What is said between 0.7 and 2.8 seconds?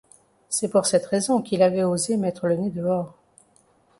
pour cette raison qu’il avait osé mettre le nez